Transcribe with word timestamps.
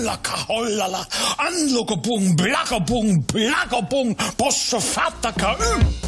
hollaka, 0.00 0.48
hollala, 0.48 1.06
anlokobung, 1.36 2.36
blakobung, 2.36 3.22
blakobung, 3.26 4.16
posso 4.36 4.80
fattaka, 4.80 5.56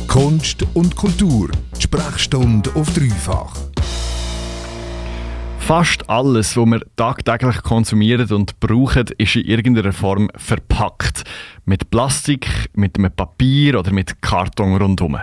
Kunst 0.07 0.65
und 0.75 0.97
Kultur. 0.97 1.51
Die 1.77 1.83
Sprechstunde 1.83 2.71
auf 2.75 2.89
dreifach. 2.95 3.55
Fast 5.59 6.09
alles, 6.09 6.57
was 6.57 6.67
wir 6.67 6.81
tagtäglich 6.97 7.63
konsumieren 7.63 8.31
und 8.33 8.59
brauchen, 8.61 9.07
ist 9.19 9.37
in 9.37 9.45
irgendeiner 9.45 9.93
Form 9.93 10.29
verpackt. 10.37 11.25
Mit 11.65 11.91
Plastik, 11.91 12.71
mit 12.75 12.99
einem 12.99 13.13
Papier 13.15 13.79
oder 13.79 13.93
mit 13.93 14.23
Karton 14.23 14.77
rundherum. 14.77 15.19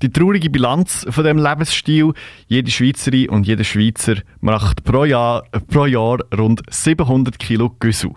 Die 0.00 0.10
traurige 0.10 0.48
Bilanz 0.48 1.04
von 1.10 1.24
dem 1.24 1.38
Lebensstil, 1.38 2.12
jede 2.46 2.70
Schweizerin 2.70 3.30
und 3.30 3.48
jeder 3.48 3.64
Schweizer 3.64 4.14
macht 4.40 4.84
pro 4.84 5.04
Jahr, 5.04 5.42
pro 5.66 5.86
Jahr 5.86 6.18
rund 6.36 6.62
700 6.70 7.36
Kilo 7.40 7.74
Güssel. 7.80 8.12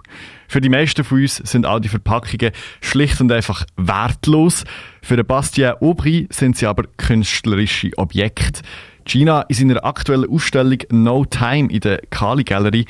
Für 0.47 0.61
die 0.61 0.69
meisten 0.69 1.03
von 1.03 1.21
uns 1.21 1.37
sind 1.37 1.65
all 1.65 1.81
die 1.81 1.89
Verpackungen 1.89 2.51
schlicht 2.81 3.19
und 3.19 3.31
einfach 3.31 3.65
wertlos. 3.77 4.63
Für 5.01 5.15
den 5.15 5.25
Bastien 5.25 5.73
Aubry 5.81 6.27
sind 6.29 6.55
sie 6.55 6.67
aber 6.67 6.83
künstlerische 6.97 7.89
Objekte. 7.97 8.61
Gina 9.05 9.41
in 9.49 9.55
seiner 9.55 9.83
aktuellen 9.83 10.29
Ausstellung 10.29 10.77
No 10.91 11.25
Time 11.25 11.71
in 11.71 11.79
der 11.79 12.01
Kali 12.11 12.43
Gallery 12.43 12.85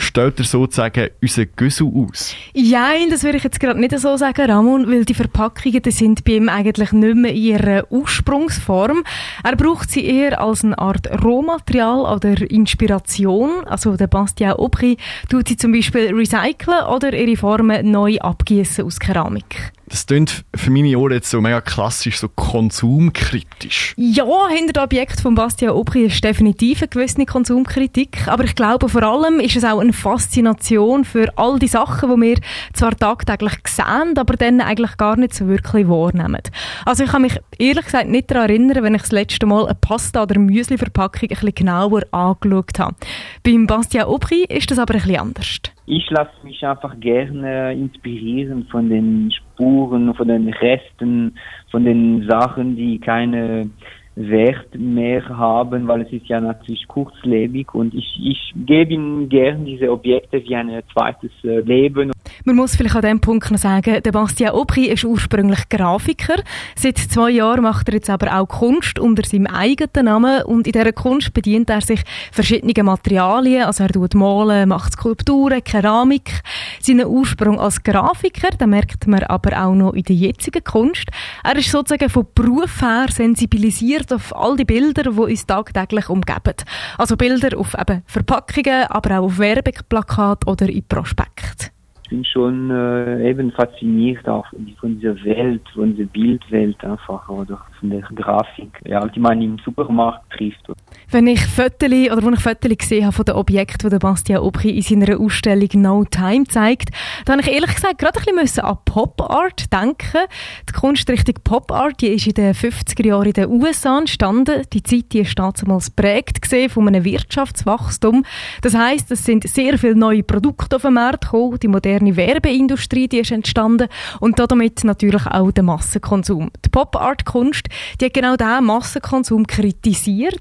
stellt 0.00 0.38
er 0.38 0.44
sozusagen 0.44 1.10
unseren 1.22 1.48
Güssel 1.56 1.90
aus? 1.94 2.34
Nein, 2.54 3.10
das 3.10 3.22
würde 3.22 3.38
ich 3.38 3.44
jetzt 3.44 3.60
gerade 3.60 3.78
nicht 3.78 3.98
so 3.98 4.16
sagen, 4.16 4.50
Ramon, 4.50 4.90
weil 4.90 5.04
die 5.04 5.14
Verpackungen 5.14 5.82
die 5.82 5.90
sind 5.90 6.24
bei 6.24 6.32
ihm 6.32 6.48
eigentlich 6.48 6.92
nicht 6.92 7.14
mehr 7.14 7.32
in 7.32 7.36
ihrer 7.36 7.92
Ursprungsform. 7.92 9.04
Er 9.44 9.56
braucht 9.56 9.90
sie 9.90 10.04
eher 10.04 10.40
als 10.40 10.64
eine 10.64 10.78
Art 10.78 11.08
Rohmaterial 11.22 12.00
oder 12.00 12.50
Inspiration. 12.50 13.64
Also 13.66 13.96
der 13.96 14.06
Bastien 14.06 14.52
Aubry 14.52 14.96
tut 15.28 15.48
sie 15.48 15.56
zum 15.56 15.72
Beispiel 15.72 16.14
recyceln 16.14 16.84
oder 16.86 17.12
ihre 17.12 17.36
Formen 17.36 17.90
neu 17.90 18.18
abgießen 18.18 18.84
aus 18.84 18.98
Keramik. 18.98 19.72
Das 19.90 20.06
klingt 20.06 20.44
für 20.54 20.70
meine 20.70 20.96
Ohren 20.96 21.14
jetzt 21.14 21.30
so 21.30 21.40
mega 21.40 21.60
klassisch, 21.60 22.20
so 22.20 22.28
konsumkritisch. 22.28 23.94
Ja, 23.96 24.48
hinter 24.48 24.72
dem 24.74 24.84
Objekt 24.84 25.20
von 25.20 25.34
Bastien 25.34 25.70
Aubry 25.72 26.04
ist 26.04 26.22
definitiv 26.22 26.80
eine 26.80 26.88
gewisse 26.88 27.26
Konsumkritik, 27.26 28.28
aber 28.28 28.44
ich 28.44 28.54
glaube 28.54 28.88
vor 28.88 29.02
allem 29.02 29.40
ist 29.40 29.56
es 29.56 29.64
auch 29.64 29.80
eine 29.80 29.92
Faszination 29.92 31.04
für 31.04 31.36
all 31.36 31.58
die 31.58 31.66
Sachen, 31.66 32.08
die 32.08 32.20
wir 32.20 32.36
zwar 32.72 32.96
tagtäglich 32.96 33.54
sehen, 33.66 34.16
aber 34.16 34.36
dann 34.36 34.60
eigentlich 34.60 34.96
gar 34.96 35.16
nicht 35.16 35.34
so 35.34 35.48
wirklich 35.48 35.88
wahrnehmen. 35.88 36.42
Also 36.86 37.02
ich 37.02 37.10
kann 37.10 37.22
mich 37.22 37.40
ehrlich 37.58 37.84
gesagt 37.84 38.08
nicht 38.08 38.30
daran 38.30 38.48
erinnern, 38.48 38.84
wenn 38.84 38.94
ich 38.94 39.02
das 39.02 39.10
letzte 39.10 39.46
Mal 39.46 39.64
eine 39.64 39.74
Pasta- 39.74 40.22
oder 40.22 40.38
Müsli-Verpackung 40.38 41.22
ein 41.22 41.28
bisschen 41.28 41.54
genauer 41.54 42.02
angeschaut 42.12 42.78
habe. 42.78 42.94
Beim 43.42 43.66
Bastien 43.66 44.04
Aubry 44.04 44.44
ist 44.48 44.70
das 44.70 44.78
aber 44.78 44.94
ein 44.94 45.00
bisschen 45.00 45.20
anders. 45.20 45.60
Ich 45.92 46.08
lasse 46.08 46.30
mich 46.44 46.64
einfach 46.64 47.00
gerne 47.00 47.72
inspirieren 47.72 48.64
von 48.70 48.88
den 48.88 49.32
Spuren, 49.32 50.14
von 50.14 50.28
den 50.28 50.48
Resten, 50.48 51.34
von 51.68 51.84
den 51.84 52.28
Sachen, 52.28 52.76
die 52.76 53.00
keine 53.00 53.68
Wert 54.14 54.72
mehr 54.78 55.28
haben, 55.28 55.88
weil 55.88 56.02
es 56.02 56.12
ist 56.12 56.28
ja 56.28 56.40
natürlich 56.40 56.86
kurzlebig 56.86 57.74
und 57.74 57.92
ich, 57.92 58.20
ich 58.22 58.54
gebe 58.66 58.92
ihnen 58.92 59.28
gerne 59.28 59.64
diese 59.64 59.90
Objekte 59.90 60.40
wie 60.44 60.54
ein 60.54 60.70
zweites 60.92 61.32
äh, 61.42 61.58
Leben. 61.58 62.12
Man 62.44 62.56
muss 62.56 62.74
vielleicht 62.74 62.96
an 62.96 63.02
diesem 63.02 63.20
Punkt 63.20 63.50
noch 63.50 63.58
sagen, 63.58 64.02
der 64.02 64.12
Bastien 64.12 64.50
Aubry 64.50 64.86
ist 64.86 65.04
ursprünglich 65.04 65.68
Grafiker. 65.68 66.42
Seit 66.74 66.96
zwei 66.96 67.30
Jahren 67.30 67.62
macht 67.62 67.88
er 67.88 67.94
jetzt 67.94 68.08
aber 68.08 68.38
auch 68.38 68.46
Kunst 68.46 68.98
unter 68.98 69.26
seinem 69.26 69.46
eigenen 69.46 70.06
Namen 70.06 70.42
und 70.44 70.66
in 70.66 70.72
dieser 70.72 70.92
Kunst 70.92 71.34
bedient 71.34 71.68
er 71.68 71.82
sich 71.82 72.02
verschiedene 72.32 72.82
Materialien, 72.82 73.64
also 73.64 73.84
er 73.84 73.90
tut 73.90 74.14
malen, 74.14 74.70
macht 74.70 74.94
Skulpturen, 74.94 75.62
Keramik. 75.62 76.40
Seinen 76.80 77.06
Ursprung 77.06 77.60
als 77.60 77.82
Grafiker, 77.82 78.50
den 78.56 78.70
merkt 78.70 79.06
man 79.06 79.22
aber 79.24 79.62
auch 79.62 79.74
noch 79.74 79.92
in 79.92 80.04
der 80.04 80.16
jetzigen 80.16 80.64
Kunst. 80.64 81.08
Er 81.44 81.56
ist 81.56 81.70
sozusagen 81.70 82.08
von 82.08 82.26
Beruf 82.34 82.80
her 82.80 83.06
sensibilisiert 83.10 84.12
auf 84.12 84.34
all 84.34 84.56
die 84.56 84.64
Bilder, 84.64 85.02
die 85.02 85.08
uns 85.10 85.44
tagtäglich 85.44 86.08
umgeben. 86.08 86.54
Also 86.96 87.16
Bilder 87.16 87.58
auf 87.58 87.74
eben 87.78 88.02
Verpackungen, 88.06 88.84
aber 88.88 89.18
auch 89.18 89.24
auf 89.24 89.38
Werbeplakaten 89.38 90.50
oder 90.50 90.68
in 90.68 90.84
Prospekten 90.88 91.79
bin 92.10 92.24
schon 92.24 92.70
äh, 92.70 93.30
eben 93.30 93.52
fasziniert 93.52 94.28
auch 94.28 94.46
von 94.80 94.98
dieser 94.98 95.14
Welt, 95.24 95.62
von 95.72 95.94
dieser 95.94 96.08
Bildwelt 96.08 96.84
einfach 96.84 97.28
oder 97.28 97.60
von 97.78 97.90
der 97.90 98.00
Grafik, 98.00 98.80
ja, 98.84 99.06
die 99.06 99.20
man 99.20 99.40
im 99.40 99.58
Supermarkt 99.64 100.30
trifft. 100.32 100.66
Wenn 101.10 101.28
ich 101.28 101.40
Fotos 101.46 101.88
oder 101.88 102.22
wenn 102.22 102.34
ich 102.34 102.40
Fotos 102.40 102.76
gesehen 102.76 103.04
habe 103.04 103.14
von 103.14 103.24
den 103.24 103.36
Objekten, 103.36 103.90
die 103.90 103.98
Bastien 103.98 104.38
Aubry 104.38 104.70
in 104.70 104.82
seiner 104.82 105.18
Ausstellung 105.18 105.68
No 105.74 106.04
Time 106.04 106.44
zeigt, 106.44 106.90
dann 107.24 107.38
habe 107.38 107.48
ich 107.48 107.54
ehrlich 107.54 107.74
gesagt 107.74 107.98
gerade 107.98 108.18
ein 108.28 108.36
bisschen 108.36 108.64
an 108.64 108.78
Pop 108.84 109.20
Art 109.20 109.72
denken. 109.72 110.26
Die 110.68 110.72
Kunstrichtung 110.72 111.36
Pop 111.44 111.70
Art, 111.70 112.00
die 112.00 112.08
ist 112.08 112.26
in 112.26 112.34
den 112.34 112.54
50er 112.54 113.06
Jahren 113.06 113.26
in 113.26 113.32
den 113.32 113.50
USA 113.50 113.98
entstanden. 113.98 114.62
Die 114.72 114.82
Zeit, 114.82 115.12
die 115.12 115.20
ist 115.20 115.38
damals 115.38 115.90
prägt 115.90 116.40
von 116.70 116.88
einem 116.88 117.04
Wirtschaftswachstum. 117.04 118.24
Das 118.62 118.74
heißt, 118.74 119.10
es 119.12 119.24
sind 119.24 119.44
sehr 119.44 119.78
viele 119.78 119.94
neue 119.94 120.24
Produkte 120.24 120.76
auf 120.76 120.82
den 120.82 120.94
Markt 120.94 121.22
gekommen, 121.22 121.58
die 121.60 121.68
moderne 122.00 122.16
Werbeindustrie 122.16 123.08
die 123.08 123.18
ist 123.18 123.30
entstanden 123.30 123.88
und 124.20 124.38
damit 124.38 124.84
natürlich 124.84 125.26
auch 125.26 125.52
der 125.52 125.64
Massenkonsum. 125.64 126.50
Die 126.64 126.68
Pop-Art-Kunst, 126.68 127.68
die 128.00 128.06
hat 128.06 128.14
genau 128.14 128.36
diesen 128.36 128.64
Massenkonsum 128.64 129.46
kritisiert. 129.46 130.40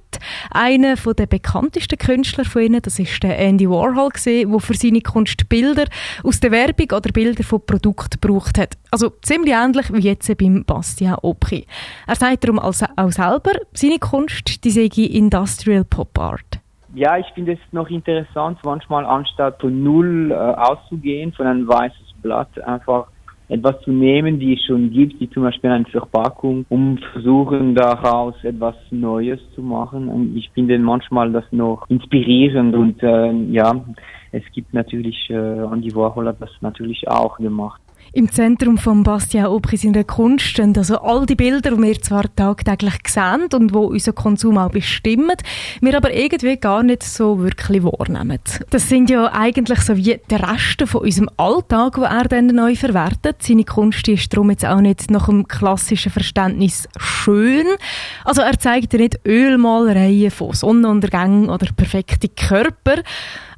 Einer 0.52 0.96
der 0.96 1.26
bekanntesten 1.26 1.98
Künstler 1.98 2.46
von 2.46 2.62
ihnen, 2.62 2.82
das 2.82 3.00
ist 3.00 3.22
der 3.24 3.38
Andy 3.40 3.70
Warhol 3.70 4.10
der 4.26 4.60
für 4.60 4.74
seine 4.74 5.02
Kunst 5.02 5.48
Bilder 5.50 5.86
aus 6.24 6.40
der 6.40 6.52
Werbung 6.52 6.92
oder 6.92 7.12
Bilder 7.12 7.44
von 7.44 7.66
Produkten 7.66 8.20
gebraucht 8.20 8.58
hat. 8.58 8.78
Also 8.92 9.12
ziemlich 9.22 9.54
ähnlich 9.54 9.92
wie 9.94 10.00
jetzt 10.00 10.36
beim 10.38 10.64
Bastien 10.66 11.16
Aubry. 11.16 11.66
Er 12.08 12.16
sagt 12.16 12.44
darum 12.44 12.60
also 12.60 12.86
auch 12.96 13.12
selber, 13.12 13.54
seine 13.74 14.00
Kunst, 14.00 14.64
die 14.64 14.72
sei 14.72 14.90
Industrial 15.04 15.84
Pop 15.84 16.18
Art. 16.18 16.59
Ja, 16.96 17.18
ich 17.18 17.28
finde 17.36 17.54
es 17.54 17.60
noch 17.72 17.90
interessant, 17.90 18.58
manchmal 18.64 19.06
anstatt 19.06 19.62
von 19.62 19.84
Null 19.84 20.32
äh, 20.32 20.36
auszugehen, 20.36 21.32
von 21.34 21.46
einem 21.46 21.68
weißes 21.68 22.14
Blatt 22.22 22.60
einfach 22.64 23.08
etwas 23.50 23.82
zu 23.82 23.92
nehmen, 23.92 24.40
die 24.40 24.54
es 24.54 24.64
schon 24.64 24.92
gibt, 24.92 25.20
wie 25.20 25.30
zum 25.30 25.44
Beispiel 25.44 25.72
eine 25.72 25.86
Verpackung, 25.86 26.66
um 26.70 26.98
versuchen 27.12 27.74
daraus 27.74 28.36
etwas 28.44 28.76
Neues 28.92 29.40
zu 29.56 29.62
machen. 29.62 30.08
Und 30.08 30.36
ich 30.36 30.50
finde 30.52 30.78
manchmal 30.80 31.32
das 31.32 31.46
noch 31.52 31.90
inspirierend 31.90 32.76
und 32.76 33.02
äh, 33.02 33.32
ja, 33.52 33.84
es 34.32 34.44
gibt 34.54 34.74
natürlich, 34.74 35.30
äh, 35.30 35.34
Andy 35.34 35.94
Warhol 35.96 36.28
hat 36.28 36.40
das 36.40 36.52
natürlich 36.62 37.08
auch 37.08 37.38
gemacht. 37.38 37.82
Im 38.12 38.32
Zentrum 38.32 38.80
von 38.80 39.04
Bastien 39.04 39.46
Aubry 39.46 39.78
seiner 39.78 40.04
Kunst 40.04 40.46
stehen 40.46 40.76
also 40.76 40.98
all 40.98 41.28
die 41.28 41.36
Bilder, 41.36 41.72
die 41.72 41.82
wir 41.82 42.02
zwar 42.02 42.24
tagtäglich 42.36 42.96
sehen 43.08 43.48
und 43.54 43.72
wo 43.72 43.86
unseren 43.86 44.16
Konsum 44.16 44.58
auch 44.58 44.72
bestimmen, 44.72 45.36
wir 45.80 45.96
aber 45.96 46.12
irgendwie 46.12 46.58
gar 46.58 46.82
nicht 46.82 47.04
so 47.04 47.40
wirklich 47.40 47.84
wahrnehmen. 47.84 48.40
Das 48.72 48.90
sind 48.90 49.12
ja 49.12 49.32
eigentlich 49.32 49.82
so 49.82 49.96
wie 49.96 50.20
die 50.30 50.36
Reste 50.36 50.88
von 50.88 51.02
unserem 51.02 51.30
Alltag, 51.38 52.00
wo 52.00 52.04
er 52.04 52.24
dann 52.24 52.48
neu 52.48 52.76
verwertet. 52.76 53.44
Seine 53.44 53.64
Kunst 53.64 54.08
ist 54.08 54.34
darum 54.34 54.50
jetzt 54.50 54.66
auch 54.66 54.82
nicht 54.82 55.12
nach 55.12 55.28
dem 55.28 55.48
klassischen 55.48 56.12
Verständnis 56.12 56.90
schön. 56.98 57.68
Also 58.26 58.42
er 58.42 58.58
zeigt 58.58 58.94
ja 58.94 59.00
nicht 59.00 59.20
Ölmalereien 59.24 60.32
von 60.32 60.54
Sonnenuntergängen 60.54 61.50
oder 61.50 61.68
perfekte 61.76 62.28
Körper, 62.28 63.04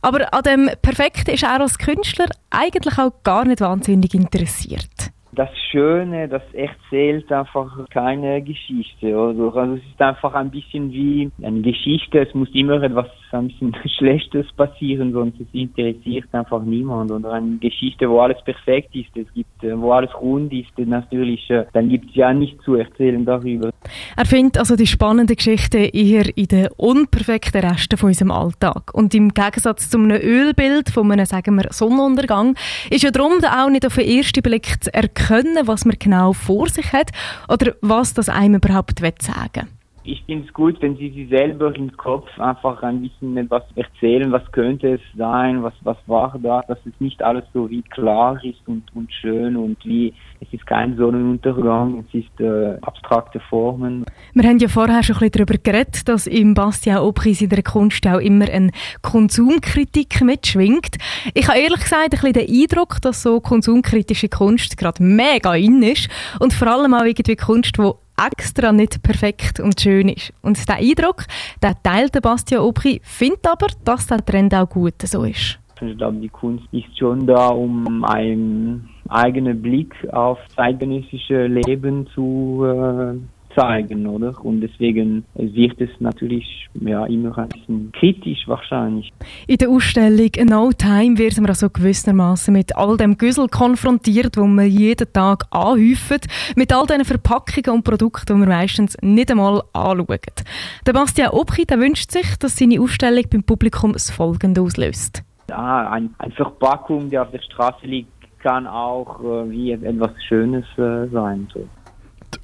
aber 0.02 0.34
an 0.34 0.44
dem 0.44 0.70
Perfekten 0.82 1.32
ist 1.32 1.44
er 1.44 1.62
als 1.62 1.78
Künstler 1.78 2.28
eigentlich 2.50 2.98
auch 2.98 3.12
gar 3.24 3.46
nicht 3.46 3.62
wahnsinnig 3.62 4.14
interessiert 4.14 5.12
das 5.34 5.50
Schöne, 5.72 6.28
das 6.28 6.42
erzählt 6.54 7.32
einfach 7.32 7.72
keine 7.90 8.42
Geschichte. 8.42 9.16
Oder? 9.16 9.56
Also 9.56 9.76
es 9.76 9.84
ist 9.84 10.02
einfach 10.02 10.34
ein 10.34 10.52
bisschen 10.52 10.92
wie 10.92 11.32
eine 11.42 11.62
Geschichte. 11.62 12.20
Es 12.20 12.34
muss 12.34 12.50
immer 12.54 12.82
etwas 12.82 13.08
bisschen 13.32 13.76
Schlechtes 13.98 14.46
passieren, 14.56 15.14
sonst 15.14 15.40
es 15.40 15.48
interessiert 15.54 16.26
einfach 16.32 16.62
niemand. 16.64 17.12
Oder 17.12 17.34
eine 17.34 17.58
Geschichte, 17.58 18.10
wo 18.10 18.20
alles 18.20 18.42
perfekt 18.44 18.96
ist, 18.96 19.16
es 19.16 19.32
gibt, 19.34 19.64
äh, 19.64 19.80
wo 19.80 19.92
alles 19.92 20.12
rund 20.20 20.52
ist, 20.54 20.78
natürlich, 20.78 21.50
äh, 21.50 21.66
dann 21.74 21.90
gibt 21.90 22.10
es 22.10 22.16
ja 22.16 22.34
nichts 22.34 22.64
zu 22.64 22.76
erzählen 22.76 23.24
darüber. 23.26 23.72
Er 24.16 24.26
findet 24.26 24.58
also 24.58 24.76
die 24.76 24.88
spannende 24.88 25.36
Geschichte 25.36 25.78
eher 25.78 26.26
in 26.38 26.48
den 26.48 26.68
unperfekten 26.78 27.62
Resten 27.62 27.98
von 27.98 28.10
unserem 28.10 28.32
Alltag. 28.32 28.94
Und 28.94 29.14
im 29.14 29.34
Gegensatz 29.34 29.90
zu 29.90 29.98
einem 29.98 30.22
Ölbild 30.22 30.90
von 30.90 31.12
einem, 31.12 31.26
sagen 31.26 31.56
wir, 31.56 31.68
Sonnenuntergang, 31.72 32.56
ist 32.90 33.04
ja 33.04 33.12
darum 33.12 33.44
auch 33.44 33.70
nicht 33.70 33.86
auf 33.86 33.96
den 33.96 34.08
ersten 34.08 34.42
Blick 34.42 34.84
zu 34.84 34.94
erkennen, 34.94 35.66
was 35.66 35.86
man 35.86 35.96
genau 36.00 36.34
vor 36.34 36.70
sich 36.70 36.92
hat 36.94 37.12
oder 37.50 37.74
was 37.82 38.14
das 38.14 38.30
einem 38.30 38.56
überhaupt 38.56 39.00
sagen 39.22 39.68
Ich 40.04 40.24
finde 40.26 40.48
es 40.48 40.54
gut, 40.54 40.82
wenn 40.82 40.98
Sie 40.98 41.12
sich 41.12 41.30
selber 41.30 41.76
im 41.76 41.96
Kopf 41.96 42.28
einfach 42.40 42.82
ein 42.82 43.02
bisschen 43.02 43.38
etwas 43.38 43.64
erzählen, 43.76 44.32
was 44.32 44.42
könnte 44.52 44.96
es 44.96 45.02
sein, 45.16 45.62
was, 45.62 45.74
was 45.84 45.98
war 46.08 46.36
da, 46.42 46.62
dass 46.68 46.80
es 46.86 46.94
nicht 47.00 47.22
alles 47.22 47.44
so 47.54 47.70
wie 47.70 47.84
klar 47.84 48.44
ist 48.44 48.62
und, 48.66 48.84
und 48.96 49.14
schön 49.14 49.56
und 49.56 49.78
wie, 49.86 50.12
es 50.40 50.52
ist 50.52 50.66
kein 50.66 50.98
Sonnenuntergang, 50.98 52.04
es 52.08 52.22
ist 52.22 52.40
äh, 52.40 52.78
abstrakte 52.82 53.40
Formen. 53.42 54.06
Wir 54.34 54.50
haben 54.50 54.58
ja 54.58 54.70
vorher 54.70 55.04
schon 55.04 55.18
ein 55.18 55.30
bisschen 55.30 55.46
darüber 55.46 55.62
geredet, 55.62 56.08
dass 56.08 56.26
im 56.26 56.56
Bastian 56.56 57.04
Opri 57.04 57.38
in 57.40 57.50
der 57.50 57.62
Kunst 57.62 58.06
auch 58.08 58.20
immer 58.20 58.50
eine 58.50 58.72
Konsumkritik 59.04 60.22
mitschwingt. 60.22 60.98
Ich 61.36 61.48
habe 61.48 61.60
ehrlich 61.60 61.82
gesagt 61.82 62.02
ein 62.02 62.10
bisschen 62.10 62.34
den 62.34 62.50
Eindruck, 62.50 63.02
dass 63.04 63.22
so 63.22 63.40
konsumkritische 63.40 64.30
Kunst 64.30 64.78
gerade 64.78 65.04
mega 65.04 65.54
in 65.54 65.84
ist 65.84 66.10
und 66.40 66.54
vor 66.54 66.70
allem 66.70 66.96
auch 66.96 67.06
irgendwie 67.06 67.36
Kunst, 67.36 67.78
die 67.78 67.92
extra 68.28 68.72
nicht 68.72 69.02
perfekt 69.04 69.60
und 69.60 69.80
schön 69.80 70.10
ist. 70.10 70.34
Und 70.42 70.58
der 70.68 70.78
Eindruck, 70.78 71.26
der 71.62 71.82
teilt 71.82 72.16
der 72.16 72.22
Bastian 72.22 72.62
Opri, 72.62 73.02
findet 73.04 73.48
aber, 73.48 73.68
dass 73.84 74.08
der 74.08 74.26
Trend 74.26 74.54
auch 74.54 74.70
gut 74.70 75.02
so 75.04 75.24
ist. 75.24 75.60
Ich 75.82 75.98
glaube, 75.98 76.18
die 76.18 76.30
Kunst 76.30 76.66
ist 76.72 76.96
schon 76.98 77.26
da, 77.26 77.48
um 77.48 78.04
einen 78.04 78.88
eigenen 79.10 79.62
Blick 79.62 79.96
auf 80.12 80.38
zeitgenössische 80.56 81.48
Leben 81.48 82.08
zu 82.14 82.64
äh, 82.66 83.16
zeigen, 83.56 84.08
oder? 84.08 84.34
Und 84.44 84.62
deswegen 84.62 85.26
wird 85.36 85.80
es 85.80 85.90
natürlich 86.00 86.68
ja, 86.74 87.06
immer 87.06 87.38
ein 87.38 87.50
bisschen 87.50 87.92
kritisch 87.92 88.48
wahrscheinlich. 88.48 89.12
In 89.48 89.58
der 89.58 89.70
Ausstellung 89.70 90.30
No 90.50 90.72
Time 90.72 91.18
wird 91.18 91.38
man 91.38 91.48
also 91.48 91.70
gewissermaßen 91.70 92.54
mit 92.54 92.76
all 92.76 92.98
dem 92.98 93.18
Güssel 93.18 93.48
konfrontiert, 93.48 94.38
wo 94.38 94.46
man 94.46 94.68
jeden 94.68 95.12
Tag 95.12 95.46
anhäuft, 95.52 96.28
mit 96.56 96.74
all 96.74 96.86
diesen 96.88 97.06
Verpackungen 97.06 97.78
und 97.78 97.84
Produkten, 97.84 98.26
die 98.28 98.40
man 98.40 98.50
meistens 98.50 98.98
nicht 99.02 99.32
einmal 99.32 99.62
anschaut. 99.74 100.44
Der 100.86 100.94
Bastian 100.94 101.32
Obchi 101.32 101.66
der 101.66 101.80
wünscht 101.80 102.12
sich, 102.12 102.38
dass 102.38 102.58
seine 102.58 102.80
Ausstellung 102.80 103.24
beim 103.30 103.44
Publikum 103.44 103.94
das 103.94 104.10
Folgende 104.10 104.62
auslöst. 104.62 105.24
Ja, 105.50 105.90
ein, 105.92 106.14
eine 106.18 106.34
Verpackung, 106.34 107.10
die 107.10 107.20
auf 107.20 107.32
der 107.32 107.42
Straße 107.42 107.86
liegt, 107.86 108.10
kann 108.40 108.66
auch 108.68 109.20
äh, 109.22 109.50
wie 109.50 109.72
etwas 109.72 110.12
Schönes 110.28 110.66
äh, 110.78 111.08
sein. 111.08 111.48
So. 111.54 111.68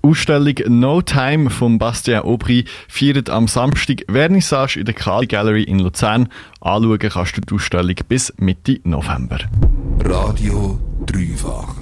Ausstellung 0.02 0.56
No 0.68 1.02
Time 1.02 1.50
von 1.50 1.78
Bastien 1.78 2.22
Aubry 2.22 2.66
feiert 2.88 3.30
am 3.30 3.48
Samstag 3.48 4.04
Vernissage 4.10 4.80
in 4.80 4.86
der 4.86 4.94
Kali 4.94 5.28
Gallery 5.28 5.64
in 5.64 5.80
Luzern. 5.80 6.30
Anschauen 6.62 7.00
kannst 7.00 7.38
du 7.38 7.42
die 7.42 7.56
Ausstellung 7.56 7.96
bis 8.08 8.34
Mitte 8.38 8.80
November. 8.84 9.40
Radio 10.04 10.80
Dreifach. 11.06 11.77